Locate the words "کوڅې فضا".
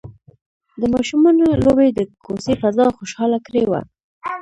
2.25-2.85